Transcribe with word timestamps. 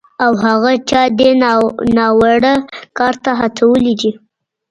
او 0.25 0.31
هغه 0.45 0.71
چا 0.89 1.01
دې 1.19 1.29
ناوړه 1.97 2.55
کار 2.97 3.13
ته 3.23 3.31
هڅولی 3.39 3.93
دی 3.99 4.11